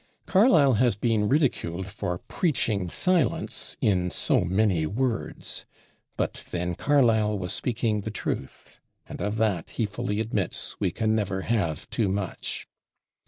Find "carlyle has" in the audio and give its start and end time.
0.25-0.95